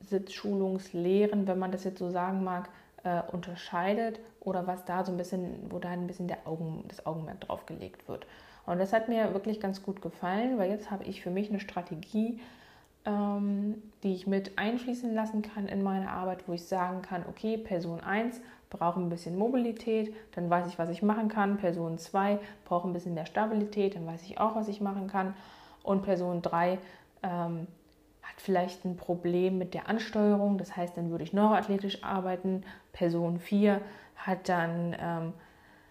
Sitzschulungslehren, 0.00 1.46
wenn 1.46 1.58
man 1.58 1.72
das 1.72 1.84
jetzt 1.84 1.98
so 1.98 2.10
sagen 2.10 2.44
mag, 2.44 2.68
äh, 3.04 3.22
unterscheidet 3.32 4.20
oder 4.40 4.66
was 4.66 4.84
da 4.84 5.04
so 5.04 5.12
ein 5.12 5.18
bisschen, 5.18 5.70
wo 5.70 5.78
da 5.78 5.90
ein 5.90 6.06
bisschen 6.06 6.28
der 6.28 6.46
Augen, 6.46 6.84
das 6.88 7.04
Augenmerk 7.06 7.40
drauf 7.40 7.66
gelegt 7.66 8.08
wird. 8.08 8.26
Und 8.66 8.78
das 8.78 8.92
hat 8.92 9.08
mir 9.08 9.32
wirklich 9.32 9.60
ganz 9.60 9.82
gut 9.82 10.02
gefallen, 10.02 10.58
weil 10.58 10.70
jetzt 10.70 10.90
habe 10.90 11.04
ich 11.04 11.22
für 11.22 11.30
mich 11.30 11.50
eine 11.50 11.60
Strategie, 11.60 12.40
ähm, 13.04 13.82
die 14.02 14.14
ich 14.14 14.26
mit 14.26 14.58
einfließen 14.58 15.14
lassen 15.14 15.42
kann 15.42 15.68
in 15.68 15.82
meine 15.82 16.10
Arbeit, 16.10 16.48
wo 16.48 16.52
ich 16.52 16.64
sagen 16.64 17.02
kann, 17.02 17.24
okay, 17.28 17.56
Person 17.56 18.00
1 18.00 18.40
brauche 18.70 19.00
ein 19.00 19.08
bisschen 19.08 19.38
Mobilität, 19.38 20.14
dann 20.34 20.50
weiß 20.50 20.66
ich, 20.66 20.78
was 20.78 20.88
ich 20.88 21.02
machen 21.02 21.28
kann. 21.28 21.56
Person 21.58 21.98
2 21.98 22.38
braucht 22.64 22.84
ein 22.84 22.92
bisschen 22.92 23.14
mehr 23.14 23.26
Stabilität, 23.26 23.94
dann 23.94 24.06
weiß 24.06 24.22
ich 24.24 24.38
auch, 24.38 24.56
was 24.56 24.68
ich 24.68 24.80
machen 24.80 25.06
kann. 25.06 25.34
Und 25.82 26.02
Person 26.02 26.42
3 26.42 26.78
ähm, 27.22 27.66
hat 28.22 28.38
vielleicht 28.38 28.84
ein 28.84 28.96
Problem 28.96 29.58
mit 29.58 29.74
der 29.74 29.88
Ansteuerung, 29.88 30.58
das 30.58 30.76
heißt, 30.76 30.96
dann 30.96 31.10
würde 31.10 31.24
ich 31.24 31.32
neuroathletisch 31.32 32.02
arbeiten. 32.02 32.64
Person 32.92 33.38
4 33.38 33.80
hat 34.16 34.48
dann 34.48 34.96
ähm, 34.98 35.32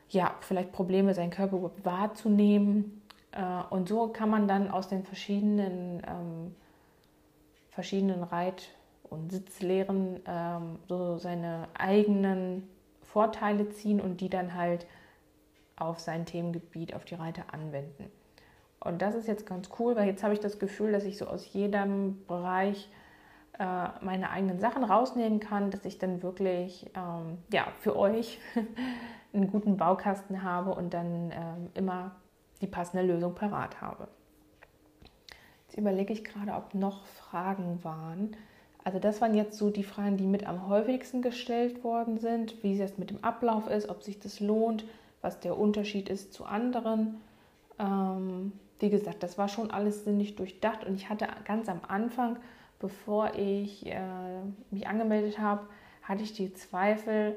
ja, 0.10 0.36
vielleicht 0.42 0.72
Probleme, 0.72 1.14
seinen 1.14 1.32
Körper 1.32 1.72
wahrzunehmen. 1.84 3.02
Äh, 3.32 3.42
und 3.70 3.88
so 3.90 4.08
kann 4.08 4.30
man 4.30 4.48
dann 4.48 4.70
aus 4.70 4.88
den 4.88 5.04
verschiedenen, 5.04 6.02
ähm, 6.08 6.56
verschiedenen 7.70 8.24
Reit- 8.24 8.70
und 9.10 9.32
Sitzlehren 9.32 10.20
ähm, 10.26 10.80
so 10.88 11.18
seine 11.18 11.68
eigenen 11.74 12.68
Vorteile 13.02 13.70
ziehen 13.70 14.02
und 14.02 14.22
die 14.22 14.30
dann 14.30 14.54
halt 14.56 14.86
auf 15.78 16.00
sein 16.00 16.26
Themengebiet, 16.26 16.94
auf 16.94 17.06
die 17.06 17.16
Reiter 17.16 17.54
anwenden. 17.54 18.12
Und 18.80 19.02
das 19.02 19.16
ist 19.16 19.28
jetzt 19.28 19.46
ganz 19.46 19.70
cool, 19.80 19.96
weil 19.96 20.08
jetzt 20.08 20.24
habe 20.24 20.34
ich 20.34 20.40
das 20.40 20.60
Gefühl, 20.60 20.92
dass 20.92 21.06
ich 21.06 21.18
so 21.18 21.28
aus 21.28 21.52
jedem 21.54 22.26
Bereich 22.28 22.90
äh, 23.58 23.88
meine 24.02 24.30
eigenen 24.30 24.60
Sachen 24.60 24.84
rausnehmen 24.84 25.40
kann, 25.40 25.72
dass 25.72 25.86
ich 25.86 25.98
dann 25.98 26.22
wirklich 26.22 26.86
ähm, 26.96 27.40
ja, 27.52 27.68
für 27.80 27.98
euch 27.98 28.40
einen 29.34 29.50
guten 29.50 29.78
Baukasten 29.78 30.44
habe 30.44 30.74
und 30.74 30.94
dann 30.94 31.32
ähm, 31.32 31.70
immer 31.74 32.16
die 32.62 32.68
passende 32.68 33.06
Lösung 33.06 33.34
parat 33.34 33.82
habe. 33.82 34.08
Jetzt 35.68 35.78
überlege 35.78 36.14
ich 36.14 36.24
gerade, 36.24 36.54
ob 36.54 36.74
noch 36.74 37.06
Fragen 37.06 37.84
waren. 37.84 38.36
Also 38.86 39.00
das 39.00 39.20
waren 39.20 39.34
jetzt 39.34 39.58
so 39.58 39.72
die 39.72 39.84
Fragen, 39.84 40.16
die 40.16 40.28
mit 40.28 40.48
am 40.48 40.70
häufigsten 40.70 41.24
gestellt 41.24 41.84
worden 41.84 42.20
sind, 42.20 42.64
wie 42.64 42.80
es 42.80 43.00
mit 43.00 43.10
dem 43.10 43.24
Ablauf 43.24 43.68
ist, 43.68 43.90
ob 43.90 44.04
sich 44.04 44.20
das 44.20 44.40
lohnt, 44.40 44.86
was 45.22 45.40
der 45.40 45.58
Unterschied 45.58 46.08
ist 46.08 46.34
zu 46.34 46.46
anderen. 46.46 47.20
Ähm, 47.80 48.54
wie 48.80 48.92
gesagt, 48.92 49.24
das 49.24 49.40
war 49.40 49.48
schon 49.48 49.72
alles 49.72 50.06
sinnig 50.06 50.36
durchdacht 50.36 50.86
und 50.86 50.94
ich 50.94 51.10
hatte 51.10 51.28
ganz 51.46 51.68
am 51.68 51.82
Anfang, 51.88 52.38
bevor 52.80 53.34
ich 53.34 53.88
äh, 53.88 53.98
mich 54.70 54.88
angemeldet 54.88 55.40
habe, 55.40 55.66
hatte 56.04 56.22
ich 56.22 56.34
die 56.34 56.54
Zweifel, 56.54 57.36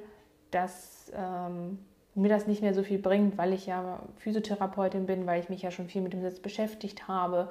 dass 0.51 1.11
ähm, 1.17 1.79
mir 2.15 2.29
das 2.29 2.47
nicht 2.47 2.61
mehr 2.61 2.75
so 2.75 2.83
viel 2.83 2.99
bringt, 2.99 3.39
weil 3.39 3.55
ich 3.55 3.65
ja 3.65 4.01
Physiotherapeutin 4.17 5.07
bin, 5.07 5.25
weil 5.25 5.41
ich 5.41 5.49
mich 5.49 5.63
ja 5.63 5.71
schon 5.71 5.89
viel 5.89 6.03
mit 6.03 6.13
dem 6.13 6.21
Sitz 6.21 6.41
beschäftigt 6.41 7.09
habe 7.09 7.49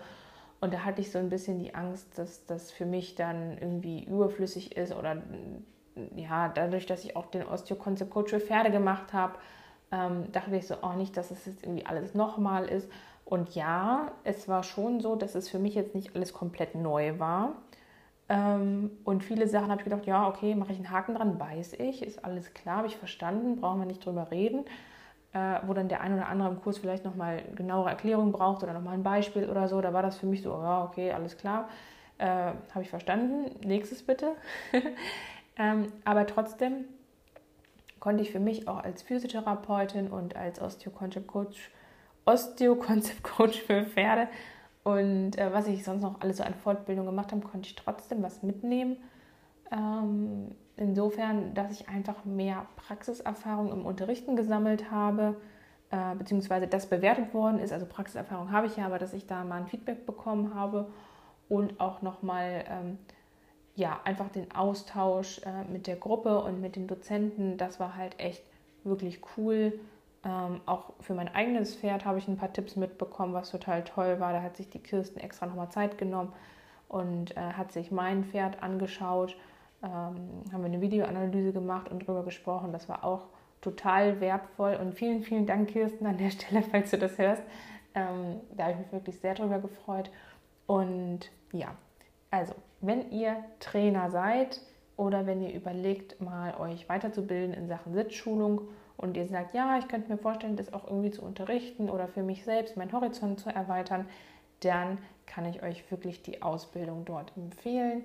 und 0.59 0.73
da 0.73 0.85
hatte 0.85 1.01
ich 1.01 1.11
so 1.11 1.19
ein 1.19 1.29
bisschen 1.29 1.59
die 1.59 1.75
Angst, 1.75 2.17
dass 2.17 2.45
das 2.45 2.71
für 2.71 2.85
mich 2.85 3.15
dann 3.15 3.57
irgendwie 3.57 4.03
überflüssig 4.03 4.75
ist 4.75 4.93
oder 4.93 5.21
ja, 6.15 6.49
dadurch, 6.49 6.85
dass 6.85 7.03
ich 7.03 7.15
auch 7.15 7.27
den 7.27 7.43
Osteo-Concept 7.43 8.11
Coach 8.11 8.33
Pferde 8.35 8.71
gemacht 8.71 9.13
habe, 9.13 9.33
ähm, 9.91 10.31
dachte 10.31 10.55
ich 10.55 10.67
so 10.67 10.75
auch 10.75 10.93
oh, 10.93 10.97
nicht, 10.97 11.15
dass 11.17 11.31
es 11.31 11.45
jetzt 11.45 11.63
irgendwie 11.63 11.85
alles 11.85 12.13
nochmal 12.13 12.65
ist. 12.65 12.89
Und 13.25 13.55
ja, 13.55 14.11
es 14.23 14.47
war 14.47 14.63
schon 14.63 14.99
so, 14.99 15.15
dass 15.15 15.35
es 15.35 15.49
für 15.49 15.59
mich 15.59 15.75
jetzt 15.75 15.95
nicht 15.95 16.15
alles 16.15 16.33
komplett 16.33 16.75
neu 16.75 17.19
war. 17.19 17.53
Ähm, 18.29 18.91
und 19.05 19.23
viele 19.23 19.47
Sachen 19.47 19.69
habe 19.69 19.81
ich 19.81 19.85
gedacht, 19.85 20.05
ja, 20.05 20.27
okay, 20.27 20.55
mache 20.55 20.71
ich 20.71 20.77
einen 20.77 20.91
Haken 20.91 21.15
dran, 21.15 21.39
weiß 21.39 21.73
ich, 21.73 22.03
ist 22.03 22.23
alles 22.25 22.53
klar, 22.53 22.77
habe 22.77 22.87
ich 22.87 22.97
verstanden, 22.97 23.55
brauchen 23.55 23.79
wir 23.79 23.85
nicht 23.85 24.05
drüber 24.05 24.29
reden 24.31 24.65
äh, 25.34 25.60
wo 25.65 25.74
dann 25.74 25.89
der 25.89 26.01
ein 26.01 26.13
oder 26.13 26.27
andere 26.27 26.50
im 26.50 26.62
Kurs 26.62 26.77
vielleicht 26.77 27.05
nochmal 27.05 27.43
genauere 27.55 27.89
Erklärungen 27.89 28.31
braucht 28.31 28.63
oder 28.63 28.74
nochmal 28.74 28.93
ein 28.93 29.03
Beispiel 29.03 29.50
oder 29.50 29.67
so, 29.67 29.81
da 29.81 29.93
war 29.93 30.01
das 30.01 30.17
für 30.17 30.25
mich 30.25 30.41
so, 30.41 30.51
ja, 30.51 30.84
okay, 30.84 31.12
alles 31.12 31.38
klar, 31.38 31.69
äh, 32.17 32.25
habe 32.25 32.81
ich 32.81 32.89
verstanden, 32.89 33.51
nächstes 33.65 34.03
bitte. 34.03 34.36
ähm, 35.57 35.91
aber 36.05 36.25
trotzdem 36.25 36.86
konnte 38.00 38.24
ich 38.24 38.31
für 38.31 38.39
mich 38.39 38.67
auch 38.67 38.84
als 38.84 39.01
Physiotherapeutin 39.01 40.07
und 40.07 40.36
als 40.36 40.62
Osteoconcept 40.62 41.27
Coach, 41.27 41.72
Osteoconcept 42.25 43.24
Coach 43.24 43.62
für 43.62 43.86
Pferde 43.86 44.27
und 44.88 45.38
äh, 45.38 45.51
was 45.51 45.67
ich 45.67 45.84
sonst 45.84 46.01
noch 46.01 46.22
alles 46.22 46.38
so 46.38 46.43
an 46.43 46.53
Fortbildung 46.53 47.05
gemacht 47.05 47.34
habe, 47.34 47.41
konnte 47.41 47.67
ich 47.67 47.75
trotzdem 47.75 48.24
was 48.24 48.41
mitnehmen. 48.41 48.96
Ähm, 49.71 50.55
insofern, 50.75 51.53
dass 51.53 51.71
ich 51.71 51.89
einfach 51.89 52.24
mehr 52.25 52.67
Praxiserfahrung 52.75 53.71
im 53.71 53.86
Unterrichten 53.86 54.36
gesammelt 54.36 54.91
habe, 54.91 55.36
äh, 55.89 56.15
beziehungsweise 56.15 56.67
das 56.67 56.88
bewertet 56.88 57.33
worden 57.33 57.59
ist. 57.59 57.74
Also 57.74 57.86
Praxiserfahrung 57.86 58.51
habe 58.51 58.67
ich 58.67 58.77
ja, 58.77 58.86
aber 58.86 59.00
dass 59.00 59.13
ich 59.13 59.27
da 59.27 59.43
mal 59.43 59.62
ein 59.62 59.67
Feedback 59.67 60.05
bekommen 60.05 60.53
habe 60.53 60.88
und 61.50 61.79
auch 61.79 62.01
nochmal 62.01 62.63
ähm, 62.69 62.97
ja, 63.75 64.00
einfach 64.03 64.29
den 64.29 64.51
Austausch 64.53 65.39
äh, 65.45 65.63
mit 65.71 65.88
der 65.88 65.95
Gruppe 65.95 66.41
und 66.41 66.62
mit 66.62 66.75
den 66.75 66.88
Dozenten, 66.88 67.57
das 67.57 67.79
war 67.79 67.95
halt 67.95 68.19
echt 68.19 68.43
wirklich 68.83 69.21
cool. 69.38 69.79
Ähm, 70.25 70.62
auch 70.65 70.93
für 71.00 71.13
mein 71.13 71.33
eigenes 71.33 71.75
Pferd 71.75 72.03
habe 72.03 72.17
ich 72.17 72.27
ein 72.27 72.38
paar 72.38 72.51
Tipps 72.51 72.75
mitbekommen, 72.75 73.33
was 73.33 73.51
total 73.51 73.83
toll 73.83 74.19
war. 74.19 74.33
Da 74.33 74.41
hat 74.41 74.57
sich 74.57 74.69
die 74.69 74.79
Kirsten 74.79 75.19
extra 75.19 75.45
nochmal 75.45 75.69
Zeit 75.69 75.97
genommen 75.97 76.33
und 76.88 77.38
äh, 77.38 77.39
hat 77.39 77.71
sich 77.71 77.91
mein 77.91 78.24
Pferd 78.24 78.63
angeschaut 78.63 79.36
haben 79.81 80.41
wir 80.51 80.65
eine 80.65 80.81
Videoanalyse 80.81 81.53
gemacht 81.53 81.89
und 81.89 82.03
darüber 82.03 82.24
gesprochen. 82.24 82.72
Das 82.72 82.89
war 82.89 83.03
auch 83.03 83.27
total 83.62 84.19
wertvoll 84.19 84.75
und 84.75 84.93
vielen, 84.93 85.24
vielen 85.24 85.46
Dank, 85.46 85.69
Kirsten, 85.69 86.05
an 86.05 86.17
der 86.17 86.29
Stelle, 86.31 86.63
falls 86.63 86.91
du 86.91 86.98
das 86.98 87.17
hörst. 87.17 87.43
Ähm, 87.96 88.41
da 88.55 88.65
habe 88.65 88.74
ich 88.74 88.79
mich 88.79 88.91
wirklich 88.91 89.19
sehr 89.19 89.36
darüber 89.36 89.60
gefreut. 89.60 90.10
Und 90.65 91.31
ja, 91.51 91.75
also, 92.31 92.53
wenn 92.81 93.12
ihr 93.12 93.38
Trainer 93.60 94.12
seid 94.12 94.62
oder 94.98 95.25
wenn 95.25 95.41
ihr 95.41 95.53
überlegt, 95.53 96.19
mal 96.22 96.55
euch 96.60 96.88
weiterzubilden 96.89 97.53
in 97.53 97.67
Sachen 97.67 97.93
Sitzschulung 97.93 98.62
und 98.98 99.15
ihr 99.15 99.27
sagt, 99.27 99.53
ja, 99.53 99.77
ich 99.77 99.88
könnte 99.88 100.12
mir 100.12 100.17
vorstellen, 100.17 100.55
das 100.55 100.74
auch 100.74 100.86
irgendwie 100.86 101.12
zu 101.12 101.22
unterrichten 101.22 101.89
oder 101.89 102.07
für 102.07 102.24
mich 102.24 102.43
selbst 102.43 102.77
meinen 102.77 102.91
Horizont 102.91 103.39
zu 103.39 103.50
erweitern, 103.50 104.07
dann 104.60 104.98
kann 105.25 105.46
ich 105.46 105.62
euch 105.63 105.89
wirklich 105.91 106.24
die 106.24 106.41
Ausbildung 106.41 107.05
dort 107.05 107.31
empfehlen. 107.38 108.03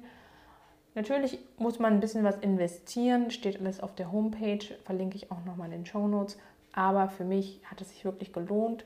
Natürlich 0.94 1.38
muss 1.58 1.78
man 1.78 1.94
ein 1.94 2.00
bisschen 2.00 2.24
was 2.24 2.36
investieren, 2.38 3.30
steht 3.30 3.58
alles 3.60 3.80
auf 3.80 3.94
der 3.94 4.12
Homepage, 4.12 4.64
verlinke 4.84 5.16
ich 5.16 5.30
auch 5.30 5.44
nochmal 5.44 5.66
in 5.66 5.78
den 5.78 5.86
Show 5.86 6.06
Notes. 6.06 6.38
Aber 6.72 7.08
für 7.08 7.24
mich 7.24 7.60
hat 7.64 7.80
es 7.80 7.90
sich 7.90 8.04
wirklich 8.04 8.32
gelohnt, 8.32 8.84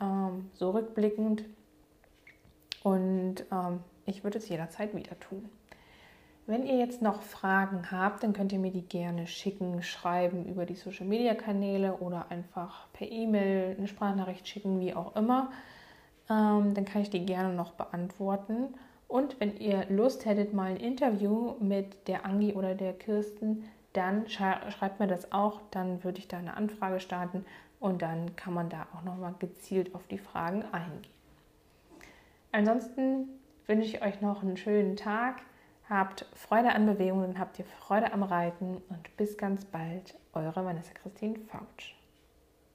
ähm, 0.00 0.50
so 0.54 0.70
rückblickend. 0.70 1.44
Und 2.82 3.44
ähm, 3.50 3.80
ich 4.06 4.24
würde 4.24 4.38
es 4.38 4.48
jederzeit 4.48 4.94
wieder 4.94 5.18
tun. 5.20 5.48
Wenn 6.46 6.66
ihr 6.66 6.76
jetzt 6.76 7.00
noch 7.00 7.22
Fragen 7.22 7.90
habt, 7.90 8.22
dann 8.22 8.34
könnt 8.34 8.52
ihr 8.52 8.58
mir 8.58 8.70
die 8.70 8.82
gerne 8.82 9.26
schicken, 9.26 9.82
schreiben 9.82 10.44
über 10.44 10.66
die 10.66 10.74
Social 10.74 11.06
Media 11.06 11.34
Kanäle 11.34 11.94
oder 11.94 12.30
einfach 12.30 12.86
per 12.92 13.10
E-Mail 13.10 13.76
eine 13.78 13.88
Sprachnachricht 13.88 14.46
schicken, 14.46 14.78
wie 14.80 14.94
auch 14.94 15.16
immer. 15.16 15.50
Ähm, 16.28 16.74
dann 16.74 16.84
kann 16.84 17.00
ich 17.00 17.08
die 17.08 17.24
gerne 17.24 17.54
noch 17.54 17.72
beantworten. 17.72 18.74
Und 19.14 19.38
wenn 19.38 19.56
ihr 19.58 19.86
Lust 19.90 20.24
hättet, 20.24 20.54
mal 20.54 20.72
ein 20.72 20.76
Interview 20.76 21.54
mit 21.60 22.08
der 22.08 22.26
Angi 22.26 22.52
oder 22.52 22.74
der 22.74 22.92
Kirsten, 22.92 23.62
dann 23.92 24.28
schreibt 24.28 24.98
mir 24.98 25.06
das 25.06 25.30
auch. 25.30 25.60
Dann 25.70 26.02
würde 26.02 26.18
ich 26.18 26.26
da 26.26 26.38
eine 26.38 26.56
Anfrage 26.56 26.98
starten 26.98 27.46
und 27.78 28.02
dann 28.02 28.34
kann 28.34 28.54
man 28.54 28.70
da 28.70 28.88
auch 28.92 29.04
nochmal 29.04 29.36
gezielt 29.38 29.94
auf 29.94 30.08
die 30.08 30.18
Fragen 30.18 30.64
eingehen. 30.72 31.12
Ansonsten 32.50 33.28
wünsche 33.68 33.86
ich 33.86 34.02
euch 34.02 34.20
noch 34.20 34.42
einen 34.42 34.56
schönen 34.56 34.96
Tag. 34.96 35.42
Habt 35.88 36.26
Freude 36.34 36.72
an 36.72 36.84
Bewegungen, 36.84 37.38
habt 37.38 37.56
ihr 37.60 37.66
Freude 37.66 38.12
am 38.12 38.24
Reiten 38.24 38.82
und 38.88 39.16
bis 39.16 39.38
ganz 39.38 39.64
bald, 39.64 40.16
eure 40.32 40.64
Vanessa 40.64 40.92
Christine 40.92 41.38
Fautsch. 41.38 41.94